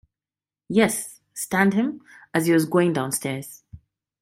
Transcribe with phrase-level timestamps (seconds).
[0.67, 2.01] Yes— stunned him—
[2.33, 3.61] as he was going downstairs.